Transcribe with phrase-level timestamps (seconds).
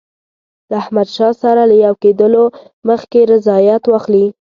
[0.69, 2.43] له احمدشاه سره له یو کېدلو
[2.89, 4.25] مخکي رضایت واخلي.